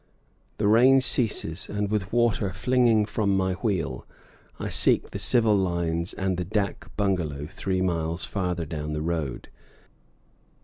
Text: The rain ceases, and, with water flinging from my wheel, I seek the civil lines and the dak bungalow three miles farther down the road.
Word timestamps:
The 0.57 0.67
rain 0.67 0.99
ceases, 0.99 1.69
and, 1.69 1.91
with 1.91 2.11
water 2.11 2.51
flinging 2.53 3.05
from 3.05 3.37
my 3.37 3.53
wheel, 3.53 4.03
I 4.59 4.67
seek 4.69 5.11
the 5.11 5.19
civil 5.19 5.55
lines 5.55 6.15
and 6.15 6.37
the 6.37 6.43
dak 6.43 6.89
bungalow 6.97 7.45
three 7.45 7.83
miles 7.83 8.25
farther 8.25 8.65
down 8.65 8.93
the 8.93 9.01
road. 9.03 9.49